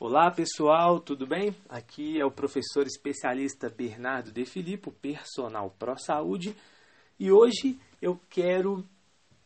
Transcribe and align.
Olá 0.00 0.30
pessoal, 0.30 1.00
tudo 1.00 1.26
bem? 1.26 1.52
Aqui 1.68 2.20
é 2.20 2.24
o 2.24 2.30
professor 2.30 2.86
especialista 2.86 3.68
Bernardo 3.68 4.30
De 4.30 4.44
Filippo, 4.44 4.92
personal 4.92 5.74
Pro 5.76 5.98
Saúde, 5.98 6.56
e 7.18 7.32
hoje 7.32 7.80
eu 8.00 8.16
quero 8.30 8.86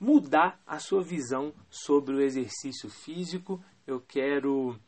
mudar 0.00 0.58
a 0.66 0.78
sua 0.78 1.02
visão 1.02 1.52
sobre 1.68 2.14
o 2.14 2.22
exercício 2.22 2.88
físico. 2.88 3.62
Eu 3.86 4.00
quero 4.00 4.80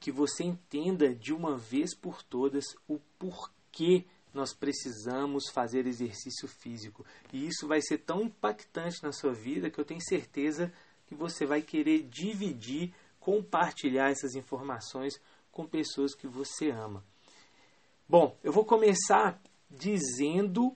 que 0.00 0.10
você 0.10 0.42
entenda 0.42 1.14
de 1.14 1.32
uma 1.32 1.56
vez 1.56 1.94
por 1.94 2.20
todas 2.24 2.64
o 2.88 2.98
porquê 3.16 4.04
nós 4.34 4.52
precisamos 4.52 5.44
fazer 5.54 5.86
exercício 5.86 6.48
físico. 6.48 7.06
E 7.32 7.46
isso 7.46 7.68
vai 7.68 7.80
ser 7.80 7.98
tão 7.98 8.22
impactante 8.22 9.00
na 9.04 9.12
sua 9.12 9.32
vida 9.32 9.70
que 9.70 9.78
eu 9.78 9.84
tenho 9.84 10.02
certeza 10.02 10.72
que 11.06 11.14
você 11.14 11.46
vai 11.46 11.62
querer 11.62 12.02
dividir 12.02 12.92
compartilhar 13.20 14.10
essas 14.10 14.34
informações 14.34 15.20
com 15.52 15.66
pessoas 15.66 16.14
que 16.14 16.26
você 16.26 16.70
ama. 16.70 17.04
Bom, 18.08 18.36
eu 18.42 18.52
vou 18.52 18.64
começar 18.64 19.40
dizendo 19.70 20.74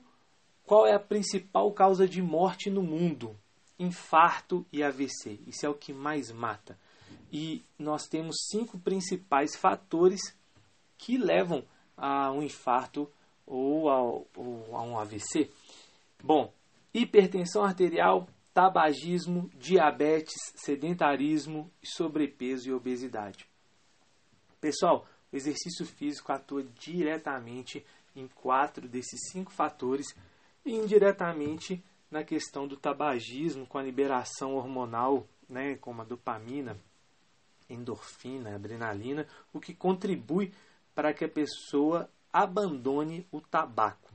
qual 0.65 0.87
é 0.87 0.95
a 0.95 1.01
principal 1.01 1.73
causa 1.73 2.07
de 2.07 2.23
morte 2.23 2.71
no 2.71 2.83
mundo: 2.83 3.37
infarto 3.79 4.65
e 4.73 4.83
AVC. 4.83 5.41
Isso 5.47 5.67
é 5.67 5.69
o 5.69 5.75
que 5.75 5.93
mais 5.93 6.31
mata. 6.31 6.79
E 7.33 7.65
nós 7.79 8.07
temos 8.07 8.37
cinco 8.51 8.79
principais 8.79 9.57
fatores 9.57 10.21
que 10.97 11.19
levam 11.19 11.65
a 11.97 12.31
um 12.31 12.43
infarto 12.43 13.11
ou, 13.47 14.29
ou 14.37 14.77
a 14.77 14.83
um 14.83 14.99
AVC. 14.99 15.51
Bom, 16.23 16.53
hipertensão 16.93 17.65
arterial, 17.65 18.29
tabagismo, 18.55 19.51
diabetes, 19.57 20.37
sedentarismo, 20.55 21.69
sobrepeso 21.83 22.69
e 22.69 22.73
obesidade. 22.73 23.49
Pessoal, 24.61 25.07
o 25.33 25.37
exercício 25.37 25.85
físico 25.85 26.33
atua 26.33 26.63
diretamente 26.63 27.85
em 28.15 28.29
quatro 28.29 28.89
desses 28.89 29.33
cinco 29.33 29.53
fatores 29.53 30.15
e 30.65 30.73
indiretamente 30.73 31.85
na 32.09 32.23
questão 32.23 32.69
do 32.69 32.77
tabagismo 32.77 33.67
com 33.67 33.77
a 33.77 33.83
liberação 33.83 34.55
hormonal, 34.55 35.27
né, 35.49 35.75
como 35.77 36.03
a 36.03 36.05
dopamina, 36.05 36.79
endorfina, 37.69 38.55
adrenalina, 38.55 39.27
o 39.53 39.59
que 39.59 39.75
contribui 39.75 40.55
para 40.95 41.13
que 41.13 41.25
a 41.25 41.29
pessoa 41.29 42.09
abandone 42.33 43.27
o 43.33 43.41
tabaco. 43.41 44.14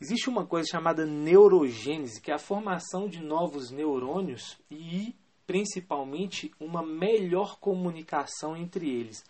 Existe 0.00 0.28
uma 0.28 0.44
coisa 0.44 0.68
chamada 0.70 1.06
neurogênese, 1.06 2.20
que 2.20 2.30
é 2.30 2.34
a 2.34 2.38
formação 2.38 3.08
de 3.08 3.20
novos 3.20 3.70
neurônios 3.70 4.58
e, 4.70 5.14
principalmente, 5.46 6.52
uma 6.58 6.82
melhor 6.82 7.58
comunicação 7.58 8.56
entre 8.56 8.88
eles. 8.88 9.24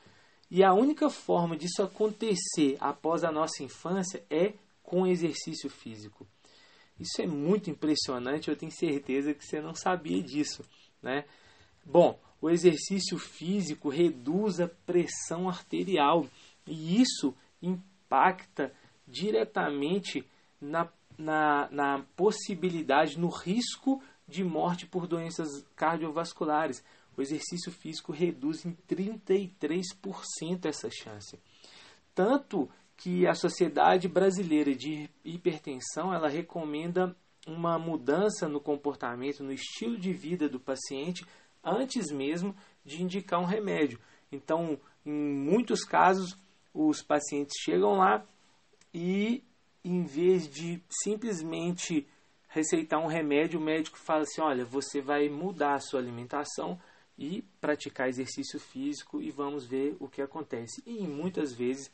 E 0.50 0.62
a 0.62 0.72
única 0.72 1.10
forma 1.10 1.56
disso 1.56 1.82
acontecer 1.82 2.76
após 2.80 3.24
a 3.24 3.32
nossa 3.32 3.62
infância 3.62 4.24
é 4.30 4.54
com 4.82 5.06
exercício 5.06 5.68
físico. 5.70 6.26
Isso 6.98 7.20
é 7.20 7.26
muito 7.26 7.70
impressionante, 7.70 8.48
eu 8.48 8.56
tenho 8.56 8.70
certeza 8.70 9.34
que 9.34 9.44
você 9.44 9.60
não 9.60 9.74
sabia 9.74 10.22
disso, 10.22 10.62
né? 11.02 11.24
Bom, 11.84 12.18
o 12.40 12.48
exercício 12.48 13.18
físico 13.18 13.88
reduz 13.88 14.60
a 14.60 14.68
pressão 14.68 15.48
arterial 15.48 16.26
e 16.66 17.00
isso 17.00 17.34
impacta 17.60 18.72
diretamente 19.06 20.24
na, 20.64 20.88
na, 21.18 21.68
na 21.70 22.04
possibilidade, 22.16 23.18
no 23.18 23.28
risco 23.28 24.02
de 24.26 24.42
morte 24.42 24.86
por 24.86 25.06
doenças 25.06 25.48
cardiovasculares. 25.76 26.82
O 27.16 27.22
exercício 27.22 27.70
físico 27.70 28.12
reduz 28.12 28.64
em 28.64 28.76
33% 28.88 30.64
essa 30.64 30.88
chance. 30.90 31.38
Tanto 32.14 32.68
que 32.96 33.26
a 33.26 33.34
Sociedade 33.34 34.08
Brasileira 34.08 34.74
de 34.74 35.08
Hipertensão 35.24 36.12
ela 36.12 36.28
recomenda 36.28 37.14
uma 37.46 37.78
mudança 37.78 38.48
no 38.48 38.60
comportamento, 38.60 39.44
no 39.44 39.52
estilo 39.52 39.98
de 39.98 40.12
vida 40.12 40.48
do 40.48 40.58
paciente 40.58 41.26
antes 41.62 42.10
mesmo 42.10 42.54
de 42.84 43.02
indicar 43.02 43.40
um 43.40 43.44
remédio. 43.44 43.98
Então, 44.30 44.78
em 45.04 45.12
muitos 45.12 45.84
casos, 45.84 46.36
os 46.72 47.02
pacientes 47.02 47.54
chegam 47.62 47.98
lá 47.98 48.24
e 48.92 49.42
em 49.84 50.02
vez 50.02 50.48
de 50.48 50.82
simplesmente 50.88 52.06
receitar 52.48 53.00
um 53.00 53.06
remédio, 53.06 53.60
o 53.60 53.62
médico 53.62 53.98
fala 53.98 54.22
assim: 54.22 54.40
olha, 54.40 54.64
você 54.64 55.00
vai 55.00 55.28
mudar 55.28 55.74
a 55.74 55.80
sua 55.80 56.00
alimentação 56.00 56.80
e 57.18 57.42
praticar 57.60 58.08
exercício 58.08 58.58
físico 58.58 59.20
e 59.20 59.30
vamos 59.30 59.66
ver 59.66 59.96
o 60.00 60.08
que 60.08 60.22
acontece. 60.22 60.82
E 60.86 61.06
muitas 61.06 61.52
vezes, 61.52 61.90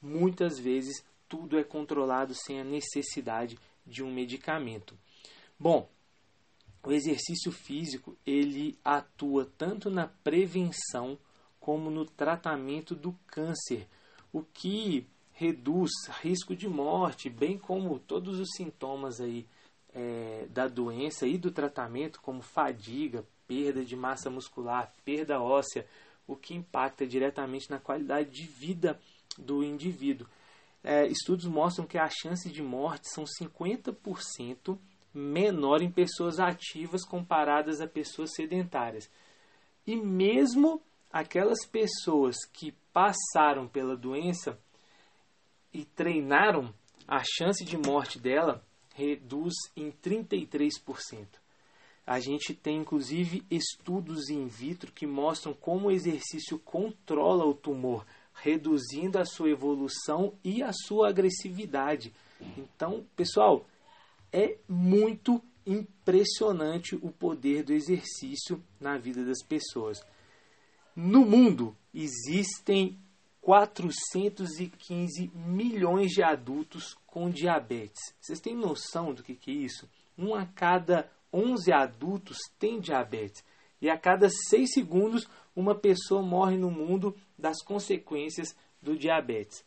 muitas 0.00 0.58
vezes, 0.58 1.04
tudo 1.28 1.58
é 1.58 1.64
controlado 1.64 2.34
sem 2.34 2.60
a 2.60 2.64
necessidade 2.64 3.58
de 3.84 4.02
um 4.02 4.12
medicamento. 4.12 4.96
Bom, 5.58 5.88
o 6.82 6.92
exercício 6.92 7.50
físico 7.50 8.16
ele 8.26 8.78
atua 8.84 9.50
tanto 9.56 9.90
na 9.90 10.06
prevenção 10.06 11.18
como 11.58 11.90
no 11.90 12.04
tratamento 12.04 12.94
do 12.94 13.12
câncer, 13.26 13.88
o 14.30 14.42
que 14.42 15.06
reduz 15.34 15.90
risco 16.22 16.54
de 16.54 16.68
morte, 16.68 17.28
bem 17.28 17.58
como 17.58 17.98
todos 17.98 18.38
os 18.38 18.48
sintomas 18.56 19.20
aí 19.20 19.46
é, 19.92 20.46
da 20.48 20.68
doença 20.68 21.26
e 21.26 21.36
do 21.36 21.50
tratamento, 21.50 22.20
como 22.20 22.40
fadiga, 22.40 23.26
perda 23.46 23.84
de 23.84 23.96
massa 23.96 24.30
muscular, 24.30 24.92
perda 25.04 25.40
óssea, 25.40 25.86
o 26.26 26.36
que 26.36 26.54
impacta 26.54 27.06
diretamente 27.06 27.68
na 27.68 27.78
qualidade 27.78 28.30
de 28.30 28.44
vida 28.44 28.98
do 29.36 29.62
indivíduo. 29.62 30.26
É, 30.82 31.06
estudos 31.06 31.46
mostram 31.46 31.86
que 31.86 31.98
a 31.98 32.08
chance 32.08 32.50
de 32.50 32.62
morte 32.62 33.08
são 33.10 33.24
50% 33.24 34.78
menor 35.12 35.82
em 35.82 35.90
pessoas 35.90 36.38
ativas 36.38 37.04
comparadas 37.04 37.80
a 37.80 37.86
pessoas 37.86 38.34
sedentárias. 38.34 39.10
E 39.86 39.96
mesmo 39.96 40.80
aquelas 41.12 41.66
pessoas 41.66 42.36
que 42.52 42.72
passaram 42.92 43.68
pela 43.68 43.96
doença 43.96 44.58
e 45.74 45.84
treinaram, 45.84 46.72
a 47.06 47.22
chance 47.24 47.64
de 47.64 47.76
morte 47.76 48.18
dela 48.18 48.64
reduz 48.94 49.52
em 49.76 49.90
33%. 49.90 51.26
A 52.06 52.20
gente 52.20 52.54
tem 52.54 52.78
inclusive 52.78 53.44
estudos 53.50 54.30
in 54.30 54.46
vitro 54.46 54.92
que 54.92 55.06
mostram 55.06 55.52
como 55.52 55.88
o 55.88 55.90
exercício 55.90 56.58
controla 56.58 57.44
o 57.44 57.54
tumor, 57.54 58.06
reduzindo 58.32 59.18
a 59.18 59.24
sua 59.24 59.50
evolução 59.50 60.34
e 60.44 60.62
a 60.62 60.70
sua 60.72 61.08
agressividade. 61.08 62.12
Então, 62.56 63.04
pessoal, 63.16 63.66
é 64.32 64.58
muito 64.68 65.42
impressionante 65.66 66.94
o 66.96 67.10
poder 67.10 67.64
do 67.64 67.72
exercício 67.72 68.62
na 68.78 68.98
vida 68.98 69.24
das 69.24 69.42
pessoas. 69.42 70.04
No 70.94 71.24
mundo 71.24 71.76
existem 71.92 72.98
415 73.44 75.30
milhões 75.34 76.12
de 76.12 76.22
adultos 76.22 76.96
com 77.06 77.28
diabetes. 77.28 78.00
Vocês 78.18 78.40
têm 78.40 78.56
noção 78.56 79.12
do 79.12 79.22
que, 79.22 79.34
que 79.34 79.50
é 79.50 79.54
isso? 79.54 79.86
Um 80.16 80.34
a 80.34 80.46
cada 80.46 81.10
11 81.30 81.70
adultos 81.70 82.38
tem 82.58 82.80
diabetes. 82.80 83.44
E 83.82 83.90
a 83.90 83.98
cada 83.98 84.30
6 84.48 84.72
segundos, 84.72 85.28
uma 85.54 85.74
pessoa 85.74 86.22
morre 86.22 86.56
no 86.56 86.70
mundo 86.70 87.14
das 87.38 87.62
consequências 87.62 88.56
do 88.80 88.96
diabetes. 88.96 89.62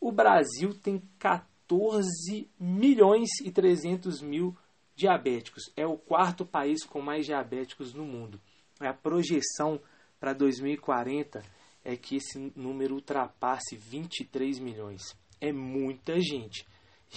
O 0.00 0.10
Brasil 0.10 0.72
tem 0.72 1.02
14 1.18 2.48
milhões 2.58 3.28
e 3.44 3.50
300 3.50 4.22
mil 4.22 4.56
diabéticos. 4.96 5.70
É 5.76 5.86
o 5.86 5.98
quarto 5.98 6.46
país 6.46 6.86
com 6.86 7.02
mais 7.02 7.26
diabéticos 7.26 7.92
no 7.92 8.06
mundo. 8.06 8.40
É 8.80 8.88
a 8.88 8.94
projeção 8.94 9.78
para 10.18 10.32
2040 10.32 11.59
é 11.84 11.96
que 11.96 12.16
esse 12.16 12.52
número 12.54 12.94
ultrapasse 12.94 13.76
23 13.76 14.58
milhões. 14.58 15.02
É 15.40 15.52
muita 15.52 16.20
gente. 16.20 16.66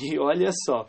E 0.01 0.18
olha 0.18 0.51
só, 0.65 0.88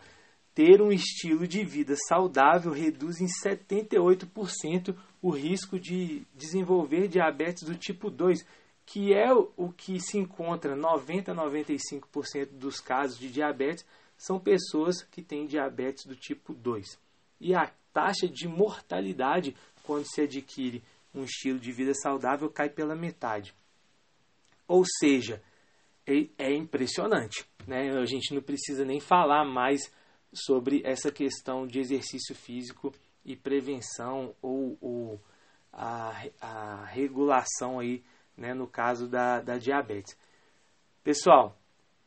ter 0.55 0.81
um 0.81 0.93
estilo 0.93 1.47
de 1.47 1.65
vida 1.65 1.95
saudável 2.09 2.73
reduz 2.73 3.21
em 3.21 3.27
78% 3.27 4.97
o 5.21 5.31
risco 5.31 5.79
de 5.81 6.27
desenvolver 6.35 7.09
diabetes 7.09 7.65
do 7.65 7.75
tipo 7.75 8.11
2, 8.11 8.47
que 8.87 9.13
é 9.13 9.33
o 9.33 9.73
que 9.73 9.99
se 9.99 10.19
encontra 10.19 10.77
90 10.77 11.33
a 11.33 11.35
95% 11.35 12.51
dos 12.53 12.79
casos 12.81 13.19
de 13.19 13.31
diabetes 13.31 13.85
são 14.17 14.39
pessoas 14.39 15.03
que 15.03 15.23
têm 15.23 15.47
diabetes 15.47 16.07
do 16.07 16.15
tipo 16.15 16.55
2. 16.55 16.99
E 17.41 17.55
a 17.55 17.71
taxa 17.93 18.29
de 18.29 18.47
mortalidade 18.47 19.57
quando 19.83 20.05
se 20.07 20.23
adquire 20.23 20.83
um 21.15 21.25
estilo 21.25 21.59
de 21.59 21.73
vida 21.73 21.95
saudável 21.95 22.49
cai 22.51 22.69
pela 22.69 22.95
metade. 22.95 23.55
Ou 24.67 24.85
seja, 24.99 25.43
é, 26.07 26.29
é 26.39 26.55
impressionante. 26.55 27.45
Né? 27.67 27.91
A 27.91 28.05
gente 28.05 28.35
não 28.35 28.43
precisa 28.43 28.85
nem 28.85 29.01
falar 29.01 29.45
mais 29.45 29.93
sobre 30.33 30.83
essa 30.85 31.11
questão 31.11 31.67
de 31.67 31.79
exercício 31.79 32.35
físico 32.35 32.93
e 33.25 33.37
prevenção 33.37 34.35
ou, 34.43 34.77
ou 34.81 35.21
a, 35.73 36.27
a 36.41 36.85
regulação 36.87 37.79
aí 37.79 38.03
né, 38.37 38.53
no 38.53 38.67
caso 38.67 39.09
da, 39.09 39.41
da 39.41 39.57
diabetes. 39.59 40.17
Pessoal, 41.03 41.57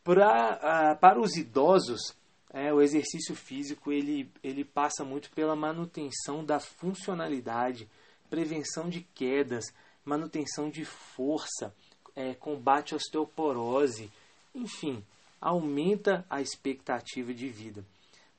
pra, 0.03 0.95
para 0.99 1.19
os 1.19 1.35
idosos, 1.35 2.15
é, 2.51 2.73
o 2.73 2.81
exercício 2.81 3.35
físico 3.35 3.91
ele, 3.91 4.31
ele 4.43 4.63
passa 4.63 5.03
muito 5.03 5.31
pela 5.31 5.55
manutenção 5.55 6.43
da 6.43 6.59
funcionalidade, 6.59 7.89
prevenção 8.29 8.89
de 8.89 9.01
quedas, 9.01 9.65
manutenção 10.03 10.69
de 10.69 10.85
força, 10.85 11.73
é, 12.17 12.33
combate 12.33 12.95
à 12.95 12.97
osteoporose, 12.97 14.09
enfim, 14.55 15.03
aumenta 15.39 16.25
a 16.27 16.41
expectativa 16.41 17.31
de 17.31 17.47
vida. 17.47 17.85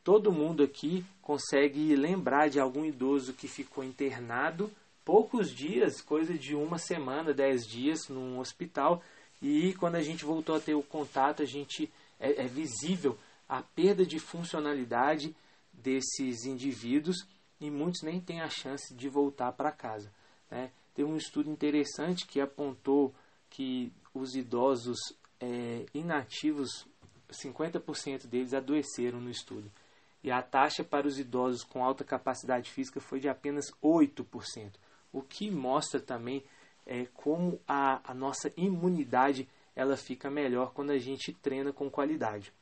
Todo 0.02 0.32
mundo 0.32 0.64
aqui 0.64 1.04
consegue 1.22 1.94
lembrar 1.94 2.48
de 2.48 2.58
algum 2.58 2.84
idoso 2.84 3.32
que 3.32 3.46
ficou 3.46 3.84
internado 3.84 4.68
poucos 5.04 5.54
dias, 5.54 6.00
coisa 6.00 6.34
de 6.34 6.56
uma 6.56 6.76
semana, 6.76 7.32
dez 7.32 7.64
dias, 7.64 8.08
num 8.08 8.40
hospital, 8.40 9.00
e 9.40 9.72
quando 9.74 9.94
a 9.94 10.02
gente 10.02 10.24
voltou 10.24 10.56
a 10.56 10.60
ter 10.60 10.74
o 10.74 10.82
contato, 10.82 11.40
a 11.40 11.46
gente 11.46 11.88
é, 12.18 12.42
é 12.42 12.46
visível 12.48 13.16
a 13.48 13.62
perda 13.62 14.04
de 14.04 14.18
funcionalidade 14.18 15.34
desses 15.72 16.44
indivíduos 16.44 17.16
e 17.60 17.70
muitos 17.70 18.02
nem 18.02 18.20
têm 18.20 18.40
a 18.40 18.50
chance 18.50 18.92
de 18.92 19.08
voltar 19.08 19.52
para 19.52 19.70
casa. 19.70 20.12
Né? 20.50 20.70
Tem 20.94 21.04
um 21.04 21.16
estudo 21.16 21.48
interessante 21.48 22.26
que 22.26 22.40
apontou 22.40 23.14
que 23.50 23.92
os 24.14 24.34
idosos 24.34 24.98
é, 25.40 25.86
inativos, 25.94 26.86
50% 27.30 28.26
deles 28.26 28.54
adoeceram 28.54 29.20
no 29.20 29.30
estudo. 29.30 29.70
E 30.22 30.30
a 30.30 30.42
taxa 30.42 30.82
para 30.82 31.06
os 31.06 31.18
idosos 31.18 31.62
com 31.62 31.84
alta 31.84 32.04
capacidade 32.04 32.70
física 32.70 33.00
foi 33.00 33.20
de 33.20 33.28
apenas 33.28 33.66
8%, 33.82 34.72
o 35.12 35.22
que 35.22 35.50
mostra 35.50 36.00
também 36.00 36.42
é, 36.86 37.06
como 37.14 37.60
a, 37.68 38.00
a 38.10 38.14
nossa 38.14 38.52
imunidade 38.56 39.48
ela 39.76 39.96
fica 39.96 40.28
melhor 40.28 40.72
quando 40.72 40.90
a 40.90 40.98
gente 40.98 41.32
treina 41.34 41.72
com 41.72 41.88
qualidade. 41.88 42.52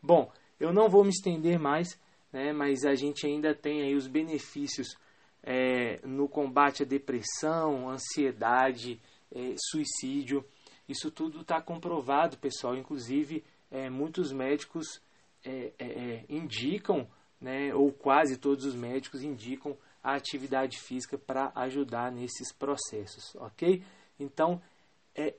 Bom, 0.00 0.30
eu 0.58 0.72
não 0.72 0.88
vou 0.88 1.02
me 1.02 1.10
estender 1.10 1.58
mais, 1.58 1.98
né, 2.32 2.52
mas 2.52 2.84
a 2.84 2.94
gente 2.94 3.26
ainda 3.26 3.54
tem 3.54 3.82
aí 3.82 3.94
os 3.94 4.06
benefícios 4.06 4.96
é, 5.42 5.98
no 6.06 6.28
combate 6.28 6.82
à 6.82 6.86
depressão, 6.86 7.88
ansiedade, 7.88 9.00
é, 9.32 9.54
suicídio. 9.70 10.44
Isso 10.88 11.10
tudo 11.10 11.40
está 11.40 11.60
comprovado, 11.60 12.36
pessoal. 12.38 12.76
Inclusive, 12.76 13.44
é, 13.70 13.88
muitos 13.88 14.32
médicos 14.32 15.00
é, 15.44 15.72
é, 15.78 15.84
é, 15.86 16.24
indicam, 16.28 17.08
né, 17.40 17.74
ou 17.74 17.92
quase 17.92 18.36
todos 18.36 18.64
os 18.64 18.74
médicos 18.74 19.22
indicam 19.22 19.76
a 20.02 20.14
atividade 20.14 20.78
física 20.78 21.16
para 21.16 21.52
ajudar 21.54 22.10
nesses 22.10 22.52
processos, 22.52 23.34
ok? 23.36 23.82
Então, 24.18 24.60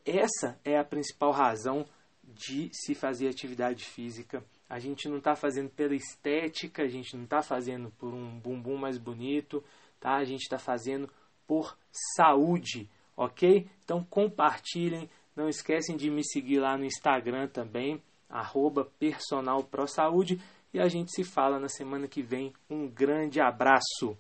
essa 0.05 0.59
é 0.63 0.77
a 0.77 0.83
principal 0.83 1.31
razão 1.31 1.85
de 2.23 2.69
se 2.71 2.93
fazer 2.93 3.27
atividade 3.27 3.85
física. 3.85 4.43
A 4.69 4.79
gente 4.79 5.09
não 5.09 5.17
está 5.17 5.35
fazendo 5.35 5.69
pela 5.69 5.95
estética, 5.95 6.83
a 6.83 6.87
gente 6.87 7.15
não 7.15 7.25
está 7.25 7.41
fazendo 7.41 7.91
por 7.91 8.13
um 8.13 8.39
bumbum 8.39 8.77
mais 8.77 8.97
bonito, 8.97 9.63
tá? 9.99 10.15
A 10.15 10.23
gente 10.23 10.41
está 10.41 10.57
fazendo 10.57 11.09
por 11.45 11.77
saúde, 12.15 12.89
ok? 13.23 13.67
Então 13.83 14.03
compartilhem, 14.03 15.09
não 15.35 15.47
esquecem 15.47 15.95
de 15.95 16.09
me 16.09 16.23
seguir 16.23 16.59
lá 16.59 16.75
no 16.77 16.85
Instagram 16.85 17.47
também, 17.47 18.01
arroba 18.27 18.85
personalprosaúde, 18.97 20.41
e 20.73 20.79
a 20.79 20.87
gente 20.87 21.11
se 21.11 21.23
fala 21.23 21.59
na 21.59 21.69
semana 21.69 22.07
que 22.07 22.23
vem. 22.23 22.51
Um 22.69 22.87
grande 22.87 23.39
abraço! 23.39 24.17